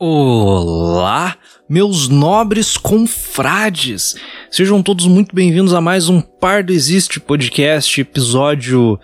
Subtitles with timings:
[0.00, 1.36] Olá,
[1.68, 4.14] meus nobres confrades!
[4.48, 8.96] Sejam todos muito bem-vindos a mais um Par do Existe podcast, episódio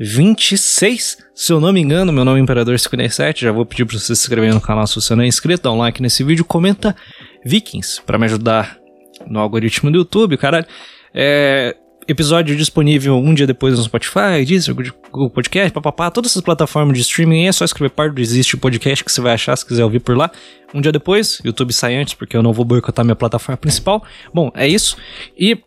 [0.00, 4.16] 26, se eu não me engano, meu nome é Imperador57, já vou pedir para você
[4.16, 6.96] se inscrever no canal se você não é inscrito, dá um like nesse vídeo, comenta
[7.44, 8.78] Vikings, para me ajudar
[9.26, 10.66] no algoritmo do YouTube, caralho.
[11.12, 11.76] É,
[12.06, 17.02] episódio disponível um dia depois no Spotify, Deezer, Google Podcast, papapá, todas essas plataformas de
[17.02, 17.46] streaming.
[17.46, 20.30] É só escrever Pardo Existe Podcast que você vai achar se quiser ouvir por lá.
[20.72, 24.02] Um dia depois, YouTube sai antes, porque eu não vou boicotar minha plataforma principal.
[24.32, 24.96] Bom, é isso.
[25.38, 25.58] E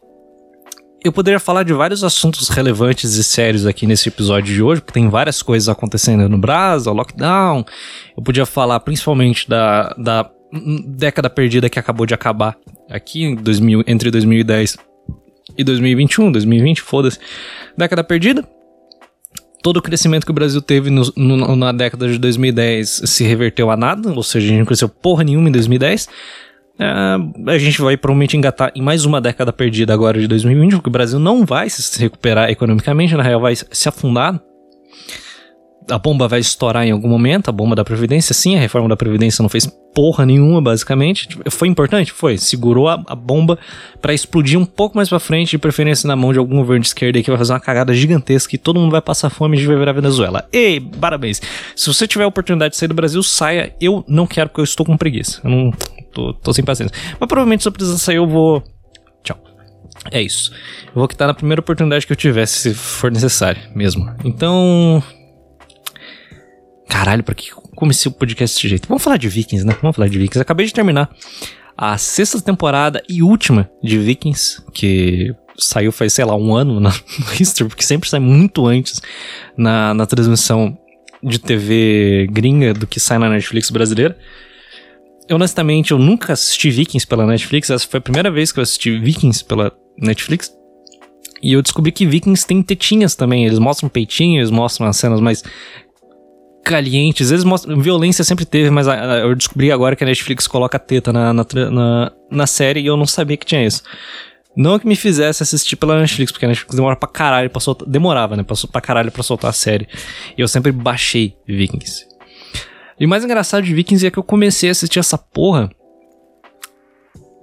[1.03, 4.93] eu poderia falar de vários assuntos relevantes e sérios aqui nesse episódio de hoje, porque
[4.93, 7.63] tem várias coisas acontecendo no Brasil, lockdown.
[8.15, 10.29] Eu podia falar principalmente da, da
[10.85, 12.57] década perdida que acabou de acabar
[12.89, 14.77] aqui em 2000, entre 2010
[15.57, 17.19] e 2021, 2020, foda-se.
[17.77, 18.47] Década perdida.
[19.63, 23.69] Todo o crescimento que o Brasil teve no, no, na década de 2010 se reverteu
[23.69, 26.07] a nada, ou seja, a gente não cresceu porra nenhuma em 2010.
[26.79, 30.89] É, a gente vai provavelmente engatar em mais uma década perdida agora de 2020, porque
[30.89, 34.39] o Brasil não vai se recuperar economicamente, na real vai se afundar
[35.89, 38.97] a bomba vai estourar em algum momento, a bomba da Previdência, sim, a reforma da
[38.97, 41.27] Previdência não fez porra nenhuma, basicamente.
[41.27, 42.11] Tipo, foi importante?
[42.11, 42.37] Foi.
[42.37, 43.57] Segurou a, a bomba
[44.01, 46.87] para explodir um pouco mais pra frente, de preferência na mão de algum governo de
[46.87, 49.75] esquerda que vai fazer uma cagada gigantesca e todo mundo vai passar fome e vai
[49.75, 50.47] virar Venezuela.
[50.51, 51.41] Ei, parabéns.
[51.75, 53.73] Se você tiver a oportunidade de sair do Brasil, saia.
[53.81, 55.41] Eu não quero porque eu estou com preguiça.
[55.43, 55.71] Eu não
[56.13, 56.95] tô, tô sem paciência.
[57.19, 58.63] Mas provavelmente se eu precisar sair, eu vou.
[59.23, 59.37] Tchau.
[60.11, 60.51] É isso.
[60.87, 64.13] Eu vou quitar na primeira oportunidade que eu tivesse, se for necessário mesmo.
[64.23, 65.01] Então,
[66.87, 68.87] Caralho, pra que eu comecei o podcast desse jeito?
[68.87, 69.75] Vamos falar de Vikings, né?
[69.81, 70.39] Vamos falar de Vikings.
[70.41, 71.09] Acabei de terminar
[71.77, 76.91] a sexta temporada e última de Vikings, que saiu faz, sei lá, um ano na
[77.39, 79.01] History, porque sempre sai muito antes
[79.55, 80.77] na, na transmissão
[81.21, 84.17] de TV gringa do que sai na Netflix brasileira.
[85.27, 87.69] Eu, honestamente, eu nunca assisti Vikings pela Netflix.
[87.69, 90.55] Essa foi a primeira vez que eu assisti Vikings pela Netflix.
[91.43, 93.45] E eu descobri que Vikings tem tetinhas também.
[93.45, 95.43] Eles mostram peitinho, eles mostram as cenas mais
[96.67, 97.23] caliente.
[97.23, 100.47] Às vezes mostra, violência sempre teve, mas a, a, eu descobri agora que a Netflix
[100.47, 103.81] coloca teta na, na, na, na série e eu não sabia que tinha isso.
[104.55, 107.87] Não que me fizesse assistir pela Netflix, porque a Netflix demora pra caralho pra soltar.
[107.87, 108.43] Demorava, né?
[108.43, 109.87] Passou pra caralho pra soltar a série.
[110.37, 112.07] E eu sempre baixei Vikings.
[112.99, 115.69] E o mais engraçado de Vikings é que eu comecei a assistir essa porra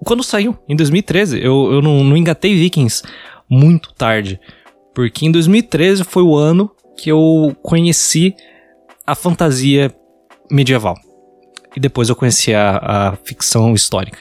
[0.04, 1.38] quando saiu, em 2013.
[1.38, 3.02] Eu, eu não, não engatei Vikings
[3.48, 4.40] muito tarde.
[4.92, 8.34] Porque em 2013 foi o ano que eu conheci
[9.06, 9.94] a fantasia
[10.50, 10.96] medieval.
[11.76, 14.18] E depois eu conheci a, a ficção histórica.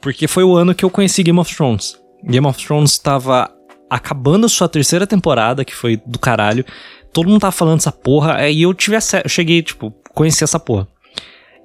[0.00, 1.98] Porque foi o ano que eu conheci Game of Thrones.
[2.24, 3.50] Game of Thrones estava
[3.88, 6.64] acabando sua terceira temporada, que foi do caralho.
[7.12, 8.36] Todo mundo tava falando dessa porra.
[8.36, 10.88] Aí eu tive a eu cheguei, tipo, conheci essa porra.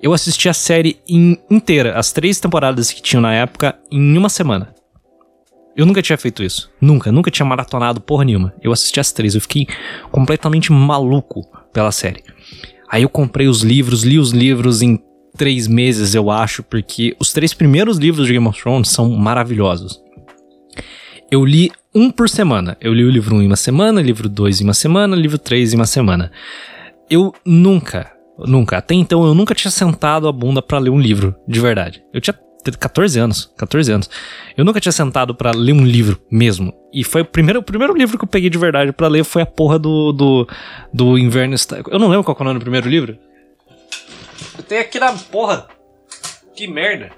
[0.01, 4.29] Eu assisti a série in, inteira, as três temporadas que tinham na época, em uma
[4.29, 4.73] semana.
[5.75, 6.71] Eu nunca tinha feito isso.
[6.81, 8.53] Nunca, nunca tinha maratonado porra nenhuma.
[8.61, 9.67] Eu assisti as três, eu fiquei
[10.11, 12.23] completamente maluco pela série.
[12.89, 14.99] Aí eu comprei os livros, li os livros em
[15.37, 19.99] três meses, eu acho, porque os três primeiros livros de Game of Thrones são maravilhosos.
[21.31, 22.77] Eu li um por semana.
[22.81, 25.37] Eu li o livro 1 um em uma semana, livro 2 em uma semana, livro
[25.37, 26.31] 3 em uma semana.
[27.09, 31.35] Eu nunca, nunca, até então eu nunca tinha sentado a bunda para ler um livro,
[31.47, 32.03] de verdade.
[32.13, 34.09] Eu tinha 14 anos, 14 anos.
[34.55, 36.73] Eu nunca tinha sentado para ler um livro mesmo.
[36.93, 39.41] E foi o primeiro, o primeiro livro que eu peguei de verdade para ler foi
[39.41, 40.47] a porra do, do,
[40.93, 41.55] do Inverno
[41.89, 43.17] Eu não lembro qual é o nome do primeiro livro.
[44.57, 45.67] Eu tenho aqui na porra.
[46.55, 47.11] Que merda.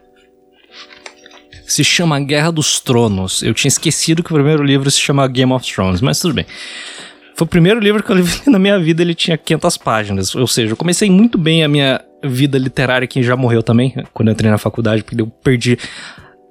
[1.65, 3.41] Se chama Guerra dos Tronos.
[3.41, 6.45] Eu tinha esquecido que o primeiro livro se chama Game of Thrones, mas tudo bem.
[7.35, 10.35] Foi o primeiro livro que eu li na minha vida, ele tinha 500 páginas.
[10.35, 14.29] Ou seja, eu comecei muito bem a minha vida literária, que já morreu também, quando
[14.29, 15.77] eu entrei na faculdade, porque eu perdi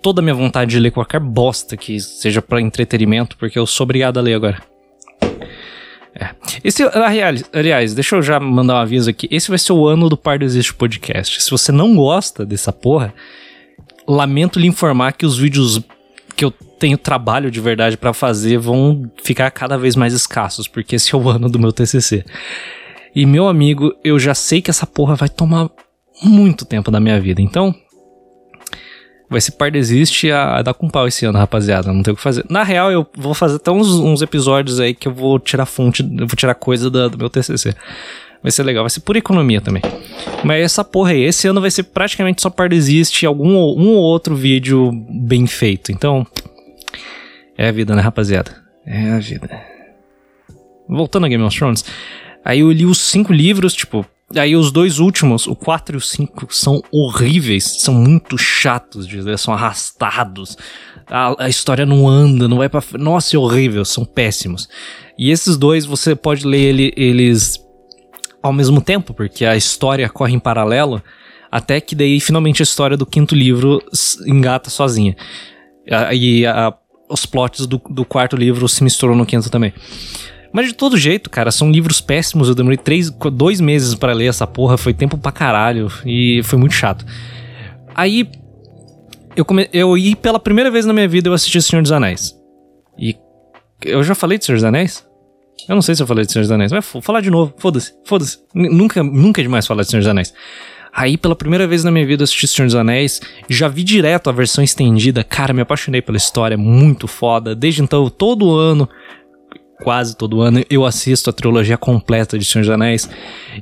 [0.02, 3.84] toda a minha vontade de ler qualquer bosta que seja para entretenimento, porque eu sou
[3.84, 4.62] obrigado a ler agora.
[6.14, 6.30] É.
[6.62, 6.82] Esse,
[7.52, 9.26] aliás, deixa eu já mandar um aviso aqui.
[9.30, 11.42] Esse vai ser o ano do Par Existe Podcast.
[11.42, 13.14] Se você não gosta dessa porra,
[14.06, 15.80] lamento lhe informar que os vídeos
[16.36, 20.96] que eu tenho trabalho de verdade para fazer vão ficar cada vez mais escassos, porque
[20.96, 22.24] esse é o ano do meu TCC.
[23.14, 25.70] E meu amigo, eu já sei que essa porra vai tomar
[26.22, 27.42] muito tempo da minha vida.
[27.42, 27.74] Então,
[29.28, 31.92] vai ser par desiste a, a dar com pau esse ano, rapaziada.
[31.92, 32.44] Não tem o que fazer.
[32.48, 36.02] Na real, eu vou fazer até uns, uns episódios aí que eu vou tirar fonte,
[36.02, 37.74] eu vou tirar coisa do, do meu TCC.
[38.42, 39.82] Vai ser legal, vai ser por economia também.
[40.44, 44.02] Mas essa porra aí, esse ano vai ser praticamente só par desiste algum um ou
[44.02, 45.92] outro vídeo bem feito.
[45.92, 46.26] Então,
[47.56, 48.50] é a vida, né, rapaziada?
[48.84, 49.48] É a vida.
[50.88, 51.84] Voltando a Game of Thrones,
[52.44, 54.06] aí eu li os cinco livros, tipo,
[54.36, 59.36] Aí os dois últimos, o 4 e o 5, são horríveis, são muito chatos de
[59.36, 60.56] são arrastados.
[61.06, 62.82] A, a história não anda, não vai pra.
[62.98, 64.68] Nossa, é horrível, são péssimos.
[65.18, 67.60] E esses dois você pode ler ele, eles
[68.42, 71.02] ao mesmo tempo, porque a história corre em paralelo,
[71.50, 73.82] até que daí finalmente a história do quinto livro
[74.26, 75.14] engata sozinha.
[76.12, 76.74] E a,
[77.08, 79.74] os plots do, do quarto livro se misturam no quinto também.
[80.52, 82.48] Mas de todo jeito, cara, são livros péssimos.
[82.48, 84.76] Eu demorei três, dois meses para ler essa porra.
[84.76, 85.90] Foi tempo pra caralho.
[86.04, 87.04] E foi muito chato.
[87.94, 88.28] Aí.
[89.34, 89.68] Eu, come...
[89.72, 92.36] eu ia pela primeira vez na minha vida eu assisti Senhor dos Anéis.
[92.98, 93.16] E.
[93.82, 95.06] Eu já falei de Senhor dos Anéis?
[95.68, 96.70] Eu não sei se eu falei de Senhor dos Anéis.
[96.70, 97.54] Mas vou falar de novo.
[97.56, 97.94] Foda-se.
[98.04, 98.38] Foda-se.
[98.54, 100.34] Nunca, nunca é demais falar de Senhor dos Anéis.
[100.94, 103.22] Aí, pela primeira vez na minha vida, eu assisti Senhor dos Anéis.
[103.48, 105.24] Já vi direto a versão estendida.
[105.24, 106.58] Cara, me apaixonei pela história.
[106.58, 107.54] Muito foda.
[107.54, 108.86] Desde então, todo ano
[109.82, 113.08] quase todo ano eu assisto a trilogia completa de Senhor dos Anéis.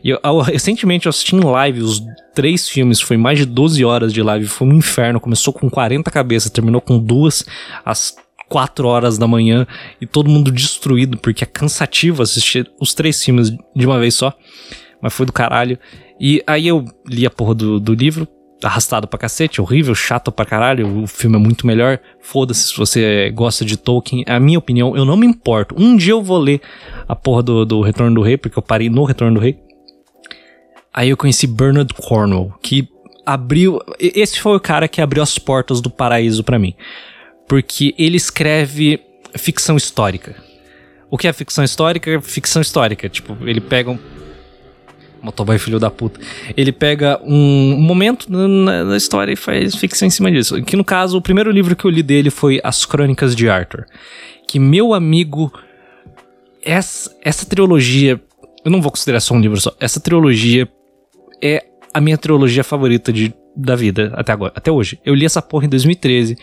[0.04, 2.02] E eu, eu, recentemente eu assisti em live os
[2.34, 5.20] três filmes, foi mais de 12 horas de live, foi um inferno.
[5.20, 7.44] Começou com 40 cabeças, terminou com duas
[7.84, 8.14] às
[8.48, 9.66] 4 horas da manhã
[10.00, 14.34] e todo mundo destruído, porque é cansativo assistir os três filmes de uma vez só.
[15.00, 15.78] Mas foi do caralho.
[16.20, 18.28] E aí eu li a porra do, do livro,
[18.62, 21.98] arrastado pra cacete, horrível, chato pra caralho, o filme é muito melhor.
[22.20, 24.24] Foda-se se você gosta de Tolkien.
[24.26, 25.74] A minha opinião, eu não me importo.
[25.78, 26.60] Um dia eu vou ler
[27.08, 29.58] a porra do, do Retorno do Rei, porque eu parei no Retorno do Rei.
[30.92, 32.88] Aí eu conheci Bernard Cornwell, que
[33.24, 33.80] abriu.
[33.98, 36.74] Esse foi o cara que abriu as portas do paraíso para mim.
[37.48, 39.00] Porque ele escreve
[39.36, 40.36] ficção histórica.
[41.10, 42.20] O que é ficção histórica?
[42.20, 43.08] Ficção histórica.
[43.08, 43.98] Tipo, ele pega um
[45.22, 46.20] Motoboy filho da puta.
[46.56, 50.62] Ele pega um momento na, na, história e faz ficção em cima disso.
[50.62, 53.86] Que no caso, o primeiro livro que eu li dele foi As Crônicas de Arthur.
[54.46, 55.52] Que meu amigo.
[56.62, 58.20] Essa, essa trilogia.
[58.64, 59.74] Eu não vou considerar só um livro só.
[59.80, 60.68] Essa trilogia
[61.42, 64.98] é a minha trilogia favorita de, da vida até agora, até hoje.
[65.04, 66.36] Eu li essa porra em 2013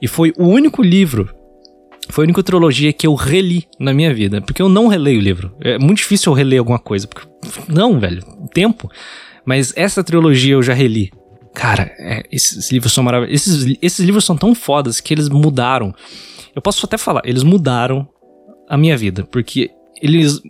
[0.00, 1.28] e foi o único livro
[2.08, 4.40] foi a única trilogia que eu reli na minha vida.
[4.40, 5.54] Porque eu não releio o livro.
[5.60, 7.06] É muito difícil eu reler alguma coisa.
[7.06, 7.26] Porque,
[7.68, 8.22] não, velho,
[8.52, 8.90] tempo.
[9.44, 11.10] Mas essa trilogia eu já reli.
[11.54, 13.46] Cara, é, esses livros são maravilhosos.
[13.46, 15.94] Esses, esses livros são tão fodas que eles mudaram.
[16.54, 18.08] Eu posso até falar, eles mudaram
[18.68, 19.24] a minha vida.
[19.24, 19.70] Porque
[20.00, 20.40] eles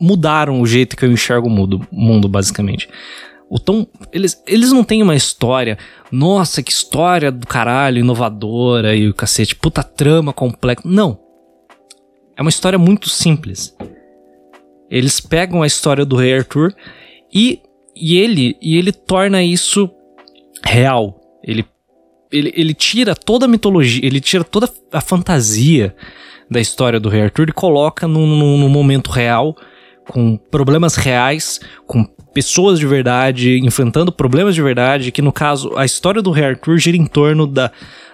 [0.00, 2.88] mudaram o jeito que eu enxergo o mundo, mundo basicamente.
[3.48, 3.58] O
[4.12, 5.78] eles, eles não têm uma história.
[6.10, 10.82] Nossa, que história do caralho, inovadora e o cacete, puta trama complexa.
[10.84, 11.18] Não.
[12.36, 13.74] É uma história muito simples.
[14.90, 16.74] Eles pegam a história do Rei Arthur
[17.32, 17.60] e,
[17.94, 19.90] e, ele, e ele torna isso
[20.64, 21.20] real.
[21.42, 21.64] Ele,
[22.30, 25.94] ele, ele tira toda a mitologia, ele tira toda a fantasia
[26.50, 29.56] da história do Rei Arthur e coloca num, num, num momento real,
[30.08, 35.84] com problemas reais, com pessoas de verdade, enfrentando problemas de verdade, que no caso a
[35.84, 37.70] história do Rei Arthur gira em torno da,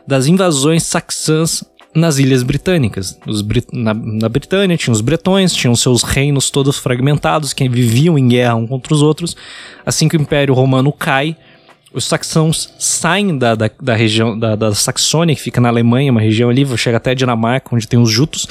[0.06, 3.18] das invasões saxãs nas ilhas britânicas.
[3.44, 8.28] Brit na, na, Britânia tinha os bretões, tinham seus reinos todos fragmentados, que viviam em
[8.28, 9.36] guerra um contra os outros.
[9.84, 11.36] Assim que o Império Romano cai,
[11.92, 16.20] os saxãos saem da, da, da região da, da, Saxônia, que fica na Alemanha, uma
[16.20, 18.46] região ali, chega até a Dinamarca, onde tem os jutos,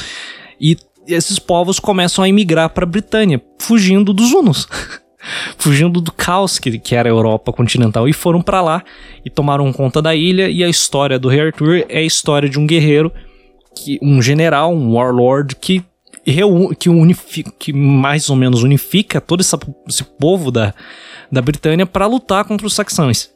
[0.60, 0.78] e
[1.14, 4.68] esses povos começam a emigrar para a Britânia, fugindo dos hunos.
[5.58, 8.84] fugindo do caos que, que era a Europa continental e foram para lá
[9.24, 12.58] e tomaram conta da ilha e a história do Rei Arthur é a história de
[12.58, 13.12] um guerreiro
[13.76, 15.84] que um general, um warlord que
[16.78, 20.74] que, unifica, que mais ou menos unifica todo essa, esse povo da,
[21.32, 23.32] da Britânia para lutar contra os saxões.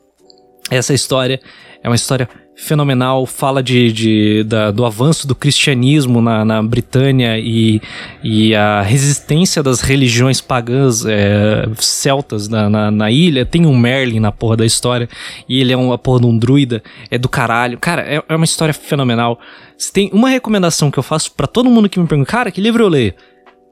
[0.70, 1.40] Essa história
[1.84, 7.38] é uma história fenomenal, fala de, de da, do avanço do cristianismo na, na Britânia
[7.38, 7.82] e,
[8.24, 13.46] e a resistência das religiões pagãs é, celtas na, na, na, ilha.
[13.46, 15.10] Tem um Merlin na porra da história
[15.50, 16.82] e ele é uma porra de um druida,
[17.12, 17.78] é do caralho.
[17.78, 19.38] Cara, é, é uma história fenomenal.
[19.78, 22.62] Se tem uma recomendação que eu faço para todo mundo que me pergunta, cara, que
[22.62, 23.14] livro eu leio?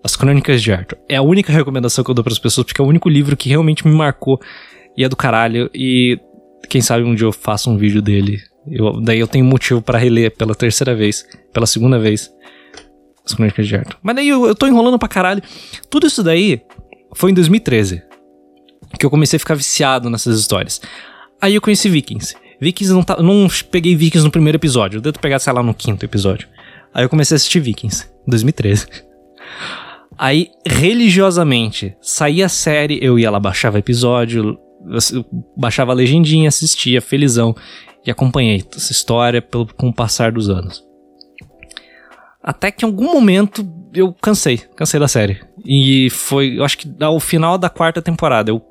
[0.03, 0.97] As Crônicas de Arthur.
[1.07, 3.37] É a única recomendação que eu dou para as pessoas, porque é o único livro
[3.37, 4.37] que realmente me marcou
[4.97, 5.69] e é do caralho.
[5.73, 6.19] E
[6.69, 9.97] quem sabe um dia eu faço um vídeo dele eu, daí eu tenho motivo para
[9.97, 12.31] reler pela terceira vez, pela segunda vez,
[13.25, 13.97] as Crônicas de Arthur.
[14.01, 15.41] Mas daí eu, eu tô enrolando pra caralho.
[15.89, 16.61] Tudo isso daí
[17.15, 18.01] foi em 2013
[18.97, 20.81] que eu comecei a ficar viciado nessas histórias.
[21.41, 22.35] Aí eu conheci Vikings.
[22.59, 25.73] Vikings não tá, não peguei Vikings no primeiro episódio, eu devo pegar, sei lá, no
[25.73, 26.47] quinto episódio.
[26.93, 28.87] Aí eu comecei a assistir Vikings, em 2013.
[30.17, 34.57] Aí, religiosamente, saía a série, eu ia lá, baixava episódio,
[35.57, 37.55] baixava a legendinha, assistia, felizão
[38.05, 40.83] e acompanhei essa história pelo, com o passar dos anos.
[42.41, 45.39] Até que em algum momento eu cansei, cansei da série.
[45.65, 48.61] E foi, eu acho que ao final da quarta temporada, eu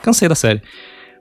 [0.00, 0.62] cansei da série.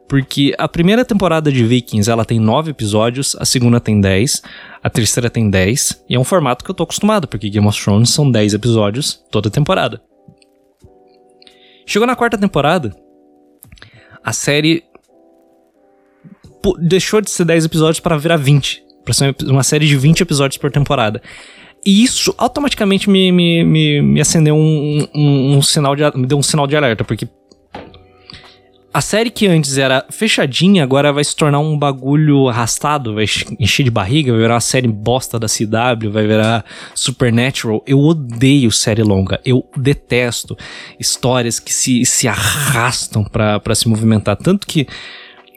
[0.08, 4.44] Porque a primeira temporada de Vikings, ela tem nove episódios, a segunda tem dez,
[4.84, 7.82] a terceira tem dez, e é um formato que eu tô acostumado, porque Game of
[7.82, 10.00] Thrones são dez episódios toda temporada.
[11.88, 12.96] Chegou na quarta temporada,
[14.24, 14.84] a série
[16.74, 18.84] deixou de ser 10 episódios para virar 20.
[19.04, 21.22] Pra ser uma série de 20 episódios por temporada.
[21.86, 26.04] E isso automaticamente me, me, me, me acendeu um, um, um, sinal de.
[26.18, 27.28] me deu um sinal de alerta, porque.
[28.92, 33.26] A série que antes era fechadinha, agora vai se tornar um bagulho arrastado, vai
[33.60, 36.64] encher de barriga, vai virar uma série bosta da CW, vai virar
[36.96, 37.84] Supernatural.
[37.86, 40.58] Eu odeio série longa, eu detesto
[40.98, 44.38] histórias que se, se arrastam para se movimentar.
[44.38, 44.88] Tanto que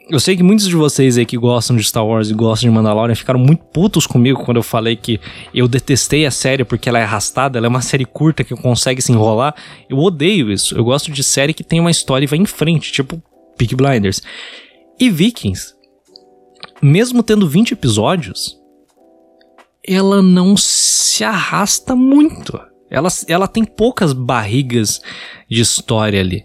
[0.09, 2.75] eu sei que muitos de vocês aí que gostam de Star Wars e gostam de
[2.75, 5.19] Mandalorian ficaram muito putos comigo quando eu falei que
[5.53, 9.01] eu detestei a série porque ela é arrastada, ela é uma série curta que consegue
[9.01, 9.53] se enrolar.
[9.87, 10.75] Eu odeio isso.
[10.75, 13.21] Eu gosto de série que tem uma história e vai em frente, tipo
[13.55, 14.21] Peak Blinders.
[14.99, 15.75] E Vikings,
[16.81, 18.57] mesmo tendo 20 episódios,
[19.87, 22.59] ela não se arrasta muito.
[22.89, 24.99] Ela, ela tem poucas barrigas
[25.47, 26.43] de história ali.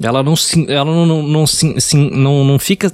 [0.00, 2.92] Ela não se, ela não, não, não, se, não, não fica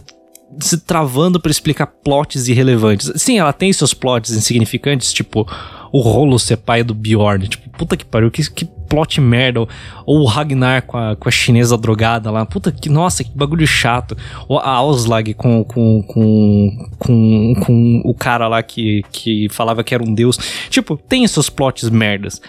[0.58, 3.12] se travando para explicar plots irrelevantes.
[3.16, 5.46] Sim, ela tem seus plots insignificantes, tipo
[5.92, 7.48] o rolo ser pai do Bjorn.
[7.48, 9.66] Tipo, puta que pariu, que, que plot merda.
[10.06, 12.44] Ou o Ragnar com a, com a chinesa drogada lá.
[12.44, 14.16] Puta que, nossa, que bagulho chato.
[14.46, 19.94] Ou a Auslag com, com, com, com, com o cara lá que, que falava que
[19.94, 20.38] era um deus.
[20.68, 22.40] Tipo, tem seus plots merdas.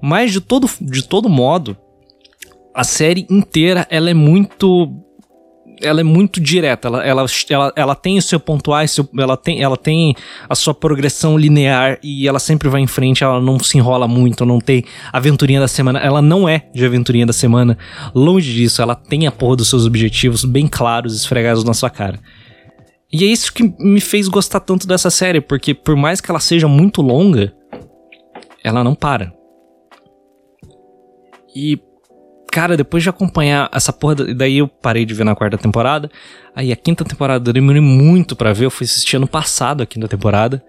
[0.00, 1.76] Mas de todo, de todo modo,
[2.78, 4.88] a série inteira ela é muito
[5.80, 9.36] ela é muito direta, ela, ela, ela, ela tem o seu ponto A, seu, ela,
[9.36, 10.14] tem, ela tem
[10.48, 14.44] a sua progressão linear e ela sempre vai em frente, ela não se enrola muito,
[14.44, 17.78] não tem aventurinha da semana, ela não é de aventurinha da semana,
[18.12, 22.18] longe disso, ela tem a porra dos seus objetivos bem claros, esfregados na sua cara.
[23.12, 26.40] E é isso que me fez gostar tanto dessa série, porque por mais que ela
[26.40, 27.54] seja muito longa,
[28.64, 29.32] ela não para.
[31.54, 31.78] E
[32.50, 36.10] cara, depois de acompanhar essa porra, daí eu parei de ver na quarta temporada.
[36.54, 39.86] Aí a quinta temporada eu demorei muito para ver, eu fui assistir ano passado a
[39.86, 40.62] quinta temporada.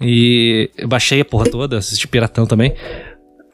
[0.00, 2.74] E eu baixei a porra toda, assisti Piratão também.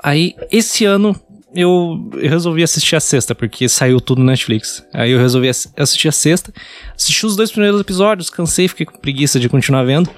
[0.02, 1.14] Aí esse ano
[1.54, 4.84] eu, resolvi assistir a sexta, porque saiu tudo no Netflix.
[4.92, 6.52] Aí eu resolvi assistir a sexta,
[6.96, 10.10] assisti os dois primeiros episódios, cansei, fiquei com preguiça de continuar vendo.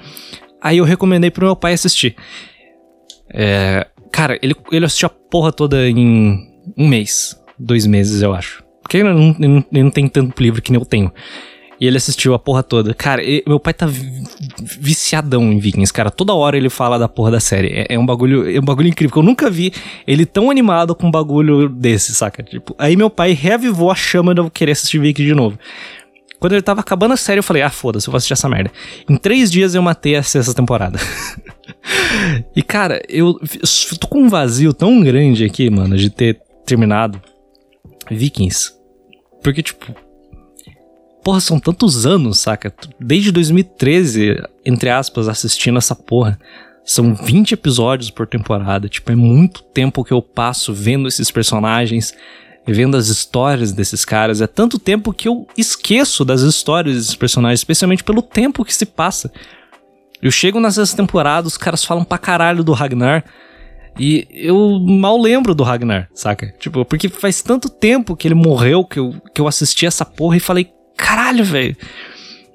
[0.61, 2.15] Aí eu recomendei pro meu pai assistir.
[3.33, 6.47] É, cara, ele, ele assistiu a porra toda em
[6.77, 8.63] um mês dois meses, eu acho.
[8.81, 9.35] Porque ele não,
[9.71, 11.11] ele não, tem tanto livro que nem eu tenho.
[11.79, 12.93] E ele assistiu a porra toda.
[12.93, 13.87] Cara, ele, meu pai tá
[14.79, 16.09] viciadão em Vikings, cara.
[16.09, 17.67] Toda hora ele fala da porra da série.
[17.67, 19.17] É, é, um bagulho, é um bagulho incrível.
[19.17, 19.71] Eu nunca vi
[20.07, 22.41] ele tão animado com um bagulho desse, saca?
[22.41, 25.59] Tipo, aí meu pai reavivou a chama de eu querer assistir Vikings de novo.
[26.39, 28.71] Quando ele tava acabando a série, eu falei, ah, foda-se, eu vou assistir essa merda.
[29.09, 30.99] Em três dias eu matei a sexta temporada.
[32.55, 33.39] e, cara, eu,
[33.91, 37.19] eu tô com um vazio tão grande aqui, mano, de ter terminado
[38.09, 38.71] Vikings.
[39.43, 39.93] Porque, tipo.
[41.23, 42.73] Porra, são tantos anos, saca?
[42.99, 46.39] Desde 2013, entre aspas, assistindo essa porra.
[46.85, 48.87] São 20 episódios por temporada.
[48.87, 52.13] Tipo, é muito tempo que eu passo vendo esses personagens,
[52.65, 54.39] vendo as histórias desses caras.
[54.39, 58.85] É tanto tempo que eu esqueço das histórias desses personagens, especialmente pelo tempo que se
[58.85, 59.29] passa.
[60.21, 63.25] Eu chego nessas temporadas, os caras falam pra caralho do Ragnar.
[63.99, 66.53] E eu mal lembro do Ragnar, saca?
[66.59, 70.37] Tipo, porque faz tanto tempo que ele morreu que eu, que eu assisti essa porra
[70.37, 71.75] e falei, caralho, velho.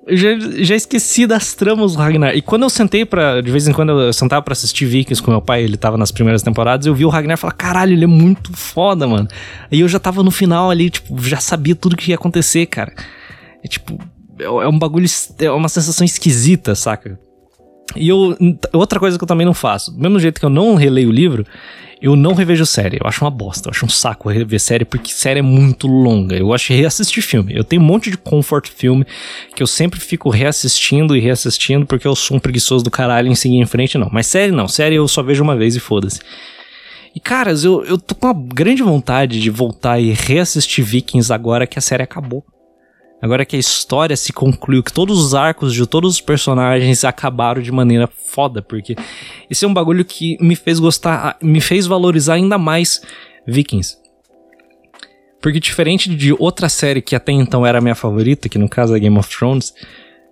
[0.06, 2.34] Eu já, já esqueci das tramas do Ragnar.
[2.36, 5.30] E quando eu sentei para De vez em quando eu sentava pra assistir Vikings com
[5.30, 8.04] meu pai, ele tava nas primeiras temporadas, eu vi o Ragnar e falei, caralho, ele
[8.04, 9.28] é muito foda, mano.
[9.70, 12.92] E eu já tava no final ali, tipo, já sabia tudo que ia acontecer, cara.
[13.64, 13.98] É tipo,
[14.38, 15.06] é, é um bagulho.
[15.38, 17.18] É uma sensação esquisita, saca?
[17.96, 18.36] E eu,
[18.72, 21.12] outra coisa que eu também não faço, do mesmo jeito que eu não releio o
[21.12, 21.46] livro,
[22.02, 22.98] eu não revejo série.
[23.00, 26.36] Eu acho uma bosta, eu acho um saco rever série, porque série é muito longa.
[26.36, 27.54] Eu acho reassistir filme.
[27.54, 29.06] Eu tenho um monte de comfort filme
[29.54, 33.36] que eu sempre fico reassistindo e reassistindo, porque eu sou um preguiçoso do caralho em
[33.36, 34.10] seguir em frente, não.
[34.12, 36.20] Mas série não, série eu só vejo uma vez e foda-se.
[37.14, 41.66] E caras, eu, eu tô com uma grande vontade de voltar e reassistir Vikings agora
[41.68, 42.44] que a série acabou.
[43.22, 47.62] Agora que a história se concluiu, que todos os arcos de todos os personagens acabaram
[47.62, 48.96] de maneira foda, porque
[49.48, 53.00] esse é um bagulho que me fez gostar, me fez valorizar ainda mais
[53.46, 53.96] Vikings.
[55.40, 58.96] Porque diferente de outra série que até então era a minha favorita, que no caso
[58.96, 59.72] é Game of Thrones,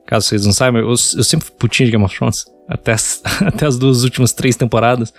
[0.05, 3.67] caso vocês não saibam, eu, eu sempre putinho de Game of Thrones, até as, até
[3.67, 5.15] as duas últimas três temporadas.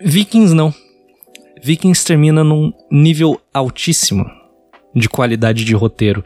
[0.00, 0.72] Vikings não.
[1.60, 4.45] Vikings termina num nível altíssimo
[4.96, 6.24] de qualidade de roteiro.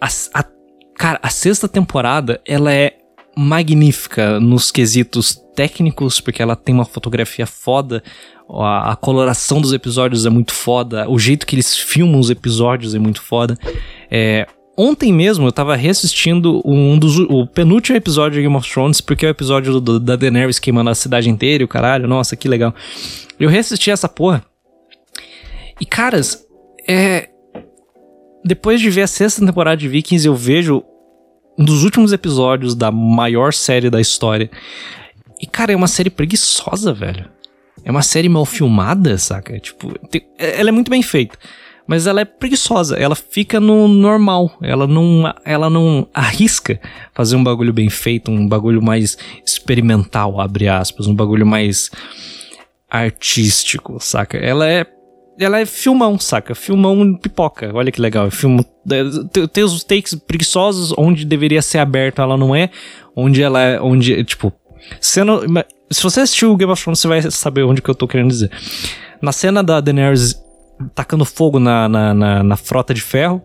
[0.00, 0.44] A, a,
[0.96, 2.94] cara, a sexta temporada, ela é
[3.36, 8.02] magnífica nos quesitos técnicos, porque ela tem uma fotografia foda,
[8.48, 12.94] a, a, coloração dos episódios é muito foda, o jeito que eles filmam os episódios
[12.94, 13.58] é muito foda.
[14.10, 19.02] É, ontem mesmo eu tava reassistindo um dos, o penúltimo episódio de Game of Thrones,
[19.02, 22.36] porque é o episódio do, da Daenerys queimando a cidade inteira e o caralho, nossa,
[22.36, 22.74] que legal.
[23.38, 24.42] Eu reassisti essa porra.
[25.78, 26.46] E caras,
[26.88, 27.28] é.
[28.46, 30.84] Depois de ver a sexta temporada de Vikings, eu vejo
[31.58, 34.48] um dos últimos episódios da maior série da história.
[35.40, 37.28] E, cara, é uma série preguiçosa, velho.
[37.84, 39.58] É uma série mal filmada, saca?
[39.58, 41.36] Tipo, tem, ela é muito bem feita.
[41.88, 46.80] Mas ela é preguiçosa, ela fica no normal, ela não, ela não arrisca
[47.14, 51.90] fazer um bagulho bem feito, um bagulho mais experimental, abre aspas, um bagulho mais
[52.90, 54.36] artístico, saca?
[54.36, 54.84] Ela é
[55.38, 56.54] ela é filmão, saca?
[56.54, 57.70] Filmão pipoca.
[57.74, 58.30] Olha que legal.
[58.30, 58.64] Filmo,
[59.52, 62.70] tem os takes preguiçosos, onde deveria ser aberto, ela não é.
[63.14, 63.80] Onde ela é.
[63.80, 64.52] Onde, tipo.
[65.00, 65.40] Cena,
[65.90, 68.50] se você assistiu Game of Thrones, você vai saber onde que eu tô querendo dizer.
[69.20, 70.40] Na cena da Daenerys
[70.94, 73.42] tacando fogo na, na, na, na frota de ferro.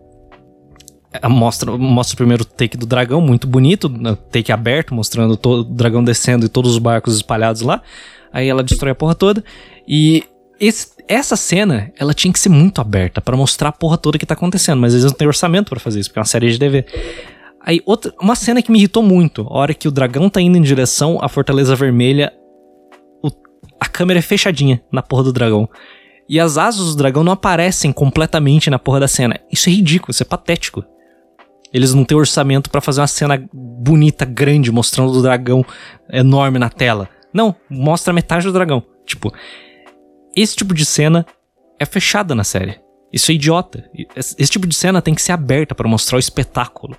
[1.30, 5.64] Mostra, mostra o primeiro take do dragão, muito bonito, né, take aberto, mostrando todo, o
[5.66, 7.82] dragão descendo e todos os barcos espalhados lá.
[8.32, 9.44] Aí ela destrói a porra toda.
[9.86, 10.24] E
[10.58, 14.26] esse, essa cena, ela tinha que ser muito aberta para mostrar a porra toda que
[14.26, 16.60] tá acontecendo, mas eles não têm orçamento para fazer isso, porque é uma série de
[16.60, 16.86] TV.
[17.60, 20.58] Aí, outra, uma cena que me irritou muito, a hora que o dragão tá indo
[20.58, 22.34] em direção à Fortaleza Vermelha,
[23.22, 23.30] o,
[23.80, 25.70] a câmera é fechadinha na porra do dragão.
[26.28, 29.40] E as asas do dragão não aparecem completamente na porra da cena.
[29.52, 30.84] Isso é ridículo, isso é patético.
[31.74, 35.66] Eles não têm orçamento para fazer uma cena bonita, grande, mostrando o dragão
[36.10, 37.10] enorme na tela.
[37.34, 38.84] Não, mostra metade do dragão.
[39.06, 39.34] Tipo,
[40.36, 41.26] esse tipo de cena
[41.80, 42.80] é fechada na série.
[43.12, 43.90] Isso é idiota.
[44.16, 46.96] Esse tipo de cena tem que ser aberta para mostrar o espetáculo.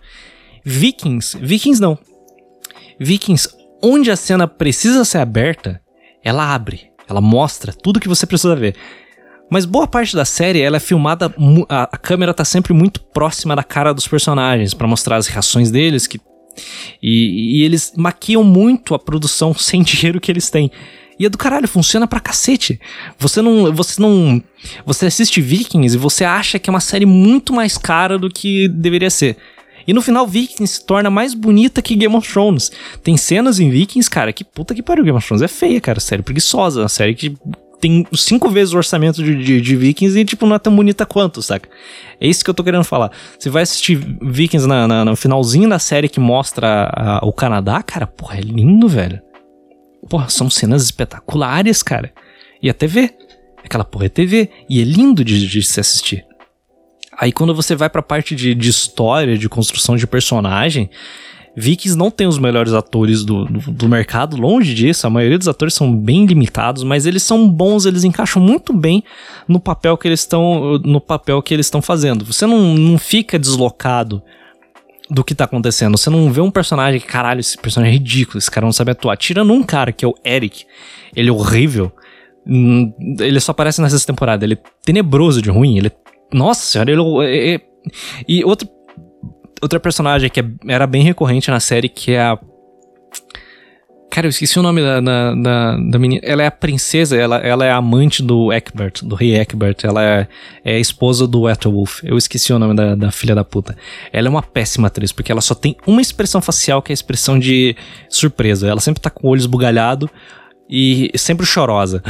[0.64, 1.98] Vikings, Vikings não.
[3.00, 3.48] Vikings,
[3.82, 5.80] onde a cena precisa ser aberta,
[6.22, 8.76] ela abre, ela mostra tudo que você precisa ver.
[9.50, 11.34] Mas boa parte da série ela é filmada,
[11.68, 16.06] a, câmera tá sempre muito próxima da cara dos personagens para mostrar as reações deles
[16.06, 16.20] que
[17.02, 20.70] e, e, eles maquiam muito a produção sem dinheiro que eles têm.
[21.18, 22.80] E é do caralho, funciona pra cacete.
[23.18, 23.72] Você não.
[23.74, 24.42] Você não.
[24.84, 28.68] Você assiste Vikings e você acha que é uma série muito mais cara do que
[28.68, 29.36] deveria ser.
[29.86, 32.70] E no final, Vikings se torna mais bonita que Game of Thrones.
[33.02, 35.04] Tem cenas em Vikings, cara, que puta que pariu.
[35.04, 36.00] Game of Thrones é feia, cara.
[36.00, 36.82] Série preguiçosa.
[36.82, 37.36] Uma série que
[37.80, 41.04] tem cinco vezes o orçamento de, de, de, Vikings e, tipo, não é tão bonita
[41.04, 41.68] quanto, saca?
[42.20, 43.10] É isso que eu tô querendo falar.
[43.36, 47.82] Você vai assistir Vikings na, na no finalzinho da série que mostra a, o Canadá,
[47.82, 49.20] cara, porra, é lindo, velho.
[50.12, 52.12] Porra, são cenas espetaculares, cara.
[52.62, 53.14] E a TV.
[53.64, 54.50] Aquela porra é TV.
[54.68, 56.22] E é lindo de, de se assistir.
[57.18, 60.90] Aí quando você vai pra parte de, de história, de construção de personagem,
[61.56, 65.48] Vikings não tem os melhores atores do, do, do, mercado, longe disso, a maioria dos
[65.48, 69.02] atores são bem limitados, mas eles são bons, eles encaixam muito bem
[69.48, 72.22] no papel que eles estão no papel que eles estão fazendo.
[72.22, 74.22] Você não, não fica deslocado
[75.12, 75.98] do que tá acontecendo.
[75.98, 78.92] Você não vê um personagem que, caralho, esse personagem é ridículo, esse cara não sabe
[78.92, 79.16] atuar.
[79.16, 80.64] Tirando um cara, que é o Eric,
[81.14, 81.92] ele é horrível.
[82.46, 84.44] Hum, ele só aparece nessa temporada.
[84.44, 85.76] Ele é tenebroso de ruim.
[85.76, 87.02] Ele é nossa senhora, ele.
[87.26, 87.60] É, é,
[88.26, 88.66] e outro,
[89.60, 92.38] outra personagem que é, era bem recorrente na série, que é a.
[94.12, 96.20] Cara, eu esqueci o nome da, da, da, da menina.
[96.22, 99.76] Ela é a princesa, ela, ela é a amante do Eckbert, do rei Eckbert.
[99.82, 100.28] Ela é,
[100.62, 102.04] é a esposa do Ethelwulf.
[102.04, 103.74] Eu esqueci o nome da, da filha da puta.
[104.12, 107.00] Ela é uma péssima atriz, porque ela só tem uma expressão facial que é a
[107.00, 107.74] expressão de
[108.06, 108.68] surpresa.
[108.68, 110.10] Ela sempre tá com o olho esbugalhado
[110.68, 112.02] e sempre chorosa.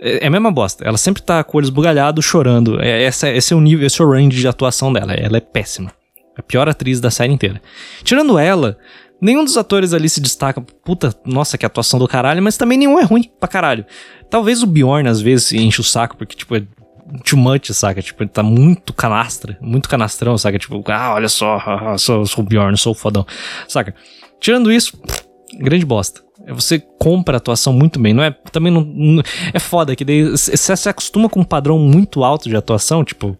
[0.00, 0.84] É, é a mesma bosta.
[0.84, 2.82] Ela sempre tá com o olho esbugalhado, chorando.
[2.82, 5.12] É, essa, esse é o nível, esse é o range de atuação dela.
[5.14, 5.92] Ela é péssima.
[6.36, 7.62] A pior atriz da série inteira.
[8.02, 8.76] Tirando ela,
[9.20, 10.60] nenhum dos atores ali se destaca.
[10.60, 13.84] Puta, nossa, que atuação do caralho, mas também nenhum é ruim pra caralho.
[14.30, 16.62] Talvez o Bjorn às vezes enche o saco, porque, tipo, é
[17.24, 18.02] too much, saca?
[18.02, 20.58] Tipo, ele tá muito canastra, muito canastrão, saca?
[20.58, 23.26] Tipo, ah, olha só, sou, sou o Bjorn, sou o fodão,
[23.68, 23.94] saca?
[24.40, 24.98] Tirando isso,
[25.58, 26.22] grande bosta.
[26.48, 28.30] Você compra a atuação muito bem, não é?
[28.30, 28.82] Também não.
[28.82, 33.04] não é foda que daí você se acostuma com um padrão muito alto de atuação,
[33.04, 33.36] tipo.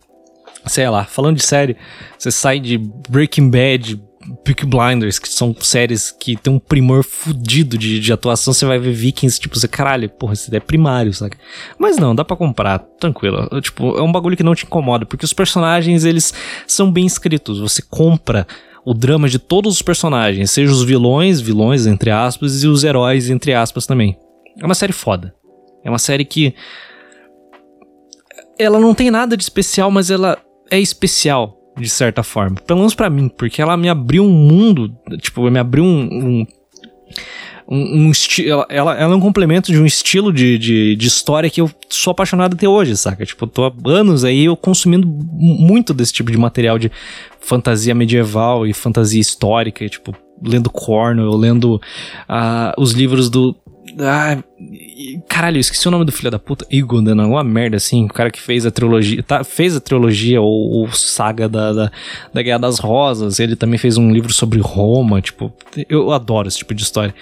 [0.64, 1.76] Sei lá, falando de série,
[2.18, 2.76] você sai de
[3.08, 4.02] Breaking Bad,
[4.44, 8.78] Peak Blinders, que são séries que tem um primor fudido de, de atuação, você vai
[8.78, 11.36] ver Vikings, tipo, você, caralho, porra, isso é primário, sabe?
[11.78, 13.48] Mas não, dá para comprar, tranquilo.
[13.60, 16.32] Tipo, é um bagulho que não te incomoda, porque os personagens, eles
[16.66, 18.46] são bem escritos, você compra
[18.84, 23.28] o drama de todos os personagens, seja os vilões, vilões entre aspas, e os heróis
[23.30, 24.16] entre aspas também.
[24.60, 25.34] É uma série foda.
[25.84, 26.54] É uma série que.
[28.58, 30.38] Ela não tem nada de especial, mas ela
[30.70, 32.56] é especial, de certa forma.
[32.66, 34.94] Pelo menos para mim, porque ela me abriu um mundo.
[35.20, 36.08] Tipo, me abriu um.
[36.12, 36.46] um
[37.68, 38.64] um, um estilo.
[38.68, 42.12] Ela, ela é um complemento de um estilo de, de, de, história que eu sou
[42.12, 43.26] apaixonado até hoje, saca?
[43.26, 46.90] Tipo, eu tô há anos aí eu consumindo muito desse tipo de material de
[47.40, 53.56] fantasia medieval e fantasia histórica, e, tipo, lendo Cornwell, lendo uh, os livros do
[53.98, 54.42] ah,
[55.28, 56.66] caralho, eu esqueci o nome do filho da puta.
[56.70, 57.22] Né?
[57.22, 58.04] Alguma merda assim.
[58.04, 59.22] O cara que fez a trilogia.
[59.22, 61.92] Tá, fez a trilogia ou, ou saga da, da,
[62.32, 63.40] da, Guerra das Rosas.
[63.40, 65.22] Ele também fez um livro sobre Roma.
[65.22, 65.52] Tipo,
[65.88, 67.14] eu adoro esse tipo de história.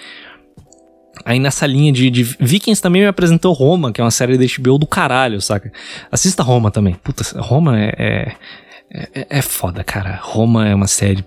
[1.23, 4.45] Aí nessa linha de, de Vikings também me apresentou Roma, que é uma série da
[4.45, 5.71] HBO do caralho, saca?
[6.11, 6.93] Assista Roma também.
[6.95, 10.19] Puta, Roma é, é, é, é foda, cara.
[10.21, 11.23] Roma é uma série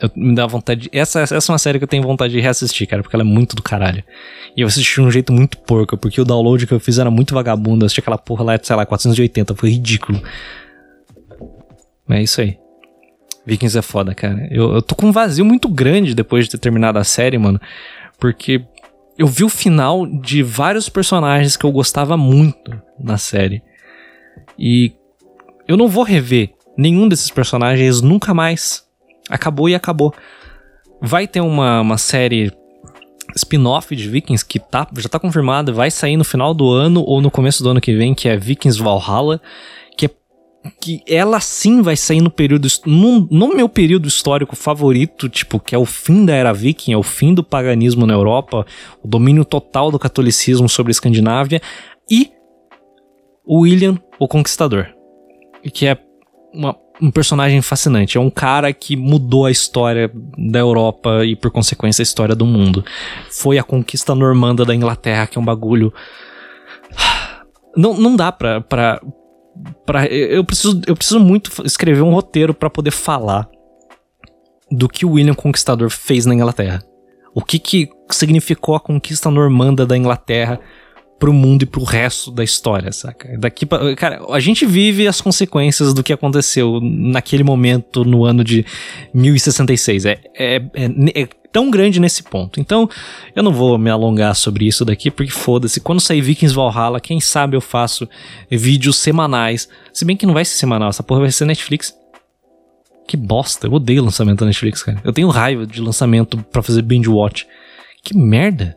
[0.00, 0.82] eu, me dá vontade.
[0.82, 3.22] De, essa, essa é uma série que eu tenho vontade de reassistir, cara, porque ela
[3.22, 4.04] é muito do caralho.
[4.56, 7.10] E eu assisti de um jeito muito porco, porque o download que eu fiz era
[7.10, 7.84] muito vagabundo.
[7.84, 10.22] Eu assisti aquela porra lá, sei lá, 480, foi ridículo.
[12.06, 12.58] Mas é isso aí.
[13.46, 14.48] Vikings é foda, cara.
[14.50, 17.60] Eu, eu tô com um vazio muito grande depois de ter terminado a série, mano.
[18.18, 18.64] Porque
[19.18, 23.62] eu vi o final de vários personagens que eu gostava muito na série.
[24.58, 24.92] E
[25.66, 28.85] eu não vou rever nenhum desses personagens nunca mais
[29.28, 30.14] acabou e acabou.
[31.00, 32.52] Vai ter uma, uma série
[33.34, 37.20] spin-off de Vikings que tá, já tá confirmada, vai sair no final do ano ou
[37.20, 39.40] no começo do ano que vem, que é Vikings Valhalla,
[39.96, 40.10] que é
[40.80, 45.74] que ela sim vai sair no período no, no meu período histórico favorito, tipo, que
[45.74, 48.66] é o fim da era viking, é o fim do paganismo na Europa,
[49.02, 51.60] o domínio total do catolicismo sobre a Escandinávia
[52.10, 52.30] e
[53.44, 54.88] o William o Conquistador,
[55.72, 55.96] que é
[56.56, 58.16] uma um personagem fascinante.
[58.16, 62.46] É um cara que mudou a história da Europa e, por consequência, a história do
[62.46, 62.84] mundo.
[63.30, 65.92] Foi a conquista normanda da Inglaterra, que é um bagulho.
[67.76, 69.00] Não, não dá pra, pra,
[69.84, 70.06] pra.
[70.06, 73.46] Eu preciso, eu preciso muito escrever um roteiro para poder falar
[74.70, 76.82] do que o William Conquistador fez na Inglaterra.
[77.34, 80.58] O que, que significou a conquista normanda da Inglaterra
[81.18, 83.36] pro mundo e pro resto da história, saca?
[83.38, 88.44] Daqui pra, cara, a gente vive as consequências do que aconteceu naquele momento no ano
[88.44, 88.64] de
[89.14, 90.04] 1066.
[90.06, 92.60] É, é, é, é tão grande nesse ponto.
[92.60, 92.88] Então,
[93.34, 95.80] eu não vou me alongar sobre isso daqui, porque foda-se.
[95.80, 98.06] Quando sair Vikings Valhalla, quem sabe eu faço
[98.50, 99.68] vídeos semanais.
[99.92, 101.94] Se bem que não vai ser semanal, essa porra vai ser Netflix.
[103.08, 105.00] Que bosta, eu odeio lançamento da Netflix, cara.
[105.02, 107.46] Eu tenho raiva de lançamento para fazer binge watch.
[108.02, 108.76] Que merda.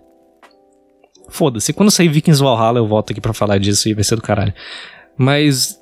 [1.29, 1.73] Foda-se.
[1.73, 4.53] Quando sair Vikings Valhalla, eu volto aqui para falar disso e vai ser do caralho.
[5.17, 5.77] Mas,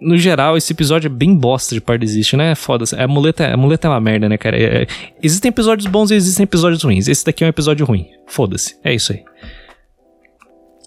[0.00, 2.54] no geral, esse episódio é bem bosta de Par Existe, né?
[2.54, 2.94] Foda-se.
[2.94, 4.56] A muleta, a muleta é uma merda, né, cara?
[4.56, 4.86] É, é,
[5.22, 7.08] existem episódios bons e existem episódios ruins.
[7.08, 8.06] Esse daqui é um episódio ruim.
[8.26, 8.76] Foda-se.
[8.84, 9.24] É isso aí.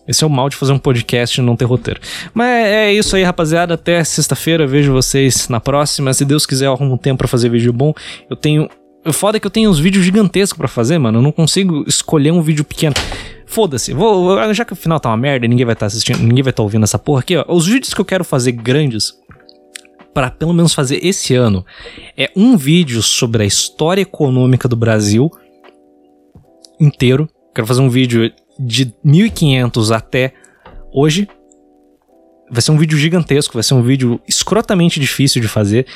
[0.08, 2.00] Esse é o mal de fazer um podcast e não ter roteiro.
[2.34, 3.74] Mas é isso aí, rapaziada.
[3.74, 4.68] Até sexta-feira.
[4.68, 6.14] Vejo vocês na próxima.
[6.14, 7.94] Se Deus quiser, eu arrumo um tempo pra fazer vídeo bom.
[8.30, 8.70] Eu tenho.
[9.04, 11.20] O foda é que eu tenho uns vídeos gigantescos para fazer, mano.
[11.20, 12.94] Eu não consigo escolher um vídeo pequeno.
[13.56, 16.20] Foda-se, vou, já que o final tá uma merda e ninguém vai estar tá assistindo,
[16.20, 17.46] ninguém vai estar tá ouvindo essa porra aqui, ó.
[17.48, 19.14] Os vídeos que eu quero fazer grandes,
[20.14, 21.66] para pelo menos fazer esse ano,
[22.18, 25.32] é um vídeo sobre a história econômica do Brasil
[26.82, 27.30] inteiro.
[27.56, 30.34] Quero fazer um vídeo de 1500 até
[30.92, 31.26] hoje.
[32.52, 35.88] Vai ser um vídeo gigantesco, vai ser um vídeo escrotamente difícil de fazer,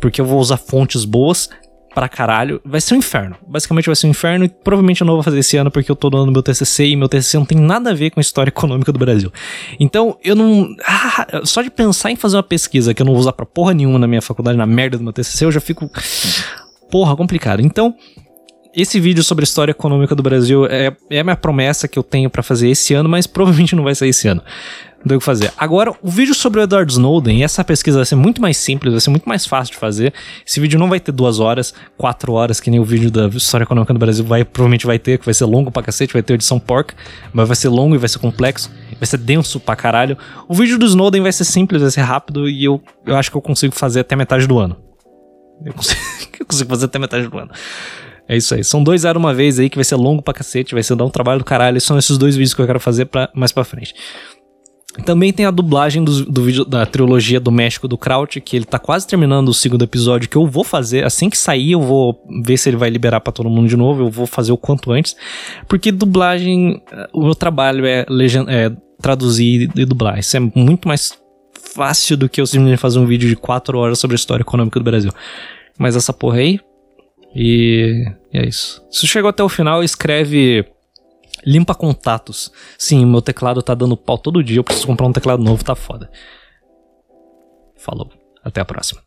[0.00, 1.50] porque eu vou usar fontes boas
[1.94, 2.60] pra caralho.
[2.64, 3.36] Vai ser um inferno.
[3.46, 5.96] Basicamente vai ser um inferno e provavelmente eu não vou fazer esse ano porque eu
[5.96, 8.48] tô dando meu TCC e meu TCC não tem nada a ver com a história
[8.50, 9.32] econômica do Brasil.
[9.78, 10.68] Então, eu não...
[10.86, 13.74] Ah, só de pensar em fazer uma pesquisa que eu não vou usar pra porra
[13.74, 15.90] nenhuma na minha faculdade, na merda do meu TCC, eu já fico...
[16.90, 17.60] Porra, complicado.
[17.60, 17.96] Então,
[18.74, 22.02] esse vídeo sobre a história econômica do Brasil é, é a minha promessa que eu
[22.02, 24.42] tenho para fazer esse ano, mas provavelmente não vai sair esse ano.
[25.06, 25.52] Tem o que fazer.
[25.56, 29.00] Agora, o vídeo sobre o Edward Snowden, essa pesquisa vai ser muito mais simples, vai
[29.00, 30.14] ser muito mais fácil de fazer.
[30.46, 33.64] Esse vídeo não vai ter duas horas, quatro horas, que nem o vídeo da história
[33.64, 36.34] econômica do Brasil vai, provavelmente vai ter, que vai ser longo pra cacete, vai ter
[36.34, 36.94] edição porca,
[37.32, 40.16] mas vai ser longo e vai ser complexo, vai ser denso pra caralho.
[40.48, 43.36] O vídeo do Snowden vai ser simples, vai ser rápido e eu, eu acho que
[43.36, 44.76] eu consigo fazer até metade do ano.
[45.64, 46.00] Eu consigo,
[46.38, 47.50] eu consigo fazer até metade do ano.
[48.28, 48.62] É isso aí.
[48.62, 51.04] São dois era uma vez aí que vai ser longo pra cacete, vai ser dar
[51.04, 51.80] um trabalho do caralho.
[51.80, 53.94] São esses dois vídeos que eu quero fazer pra, mais pra frente.
[55.06, 58.66] Também tem a dublagem do, do vídeo da trilogia do México do Kraut, que ele
[58.66, 61.04] tá quase terminando o segundo episódio, que eu vou fazer.
[61.04, 64.02] Assim que sair, eu vou ver se ele vai liberar para todo mundo de novo.
[64.02, 65.16] Eu vou fazer o quanto antes.
[65.66, 70.18] Porque dublagem, eh, o meu trabalho é, legend, é traduzir e dublar.
[70.18, 71.18] Isso é muito mais
[71.74, 74.78] fácil do que eu simplesmente fazer um vídeo de 4 horas sobre a história econômica
[74.78, 75.12] do Brasil.
[75.78, 76.60] Mas essa porra aí.
[77.34, 78.82] E, e é isso.
[78.90, 80.66] Se chegou até o final, escreve
[81.44, 82.52] Limpa contatos.
[82.78, 85.74] Sim, meu teclado tá dando pau todo dia, eu preciso comprar um teclado novo, tá
[85.74, 86.10] foda.
[87.76, 88.10] Falou.
[88.44, 89.02] Até a próxima.